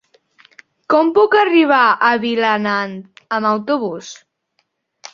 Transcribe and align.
Com 0.93 1.11
puc 1.17 1.37
arribar 1.43 1.83
a 2.09 2.11
Vilanant 2.25 2.99
amb 3.41 3.53
autobús? 3.55 4.15